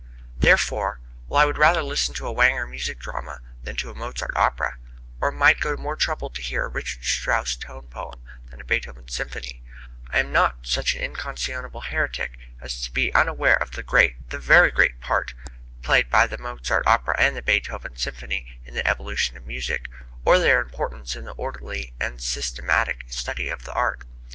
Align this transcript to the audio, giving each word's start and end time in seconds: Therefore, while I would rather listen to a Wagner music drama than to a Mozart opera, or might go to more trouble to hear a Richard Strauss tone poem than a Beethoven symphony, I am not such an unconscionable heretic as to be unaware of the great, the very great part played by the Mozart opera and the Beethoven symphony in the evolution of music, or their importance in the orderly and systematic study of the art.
Therefore, 0.39 0.99
while 1.27 1.43
I 1.43 1.45
would 1.45 1.59
rather 1.59 1.83
listen 1.83 2.15
to 2.15 2.25
a 2.25 2.31
Wagner 2.31 2.65
music 2.65 2.97
drama 2.97 3.39
than 3.61 3.75
to 3.75 3.91
a 3.91 3.93
Mozart 3.93 4.35
opera, 4.35 4.77
or 5.19 5.31
might 5.31 5.59
go 5.59 5.75
to 5.75 5.79
more 5.79 5.95
trouble 5.95 6.31
to 6.31 6.41
hear 6.41 6.65
a 6.65 6.69
Richard 6.69 7.03
Strauss 7.05 7.55
tone 7.55 7.85
poem 7.85 8.19
than 8.49 8.59
a 8.59 8.63
Beethoven 8.63 9.09
symphony, 9.09 9.61
I 10.09 10.17
am 10.17 10.31
not 10.31 10.65
such 10.65 10.95
an 10.95 11.03
unconscionable 11.03 11.81
heretic 11.81 12.39
as 12.59 12.81
to 12.81 12.91
be 12.91 13.13
unaware 13.13 13.57
of 13.61 13.73
the 13.73 13.83
great, 13.83 14.31
the 14.31 14.39
very 14.39 14.71
great 14.71 15.01
part 15.01 15.35
played 15.83 16.09
by 16.09 16.25
the 16.25 16.39
Mozart 16.39 16.87
opera 16.87 17.15
and 17.19 17.35
the 17.37 17.43
Beethoven 17.43 17.95
symphony 17.95 18.59
in 18.65 18.73
the 18.73 18.87
evolution 18.87 19.37
of 19.37 19.45
music, 19.45 19.87
or 20.25 20.39
their 20.39 20.61
importance 20.63 21.15
in 21.15 21.25
the 21.25 21.33
orderly 21.35 21.93
and 21.99 22.19
systematic 22.23 23.03
study 23.09 23.49
of 23.49 23.65
the 23.65 23.73
art. 23.73 24.03